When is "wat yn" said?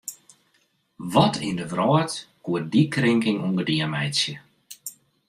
1.13-1.57